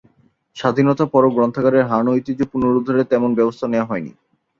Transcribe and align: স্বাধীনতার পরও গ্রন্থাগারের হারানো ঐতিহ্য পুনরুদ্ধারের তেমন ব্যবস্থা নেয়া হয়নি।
স্বাধীনতার 0.57 1.07
পরও 1.13 1.35
গ্রন্থাগারের 1.35 1.87
হারানো 1.89 2.11
ঐতিহ্য 2.13 2.41
পুনরুদ্ধারের 2.51 3.09
তেমন 3.11 3.29
ব্যবস্থা 3.35 3.65
নেয়া 3.67 3.89
হয়নি। 3.89 4.11